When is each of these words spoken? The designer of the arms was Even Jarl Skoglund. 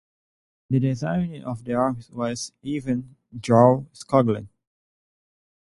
The 0.71 0.79
designer 0.79 1.45
of 1.47 1.63
the 1.63 1.75
arms 1.75 2.09
was 2.09 2.53
Even 2.63 3.17
Jarl 3.39 3.85
Skoglund. 3.93 4.47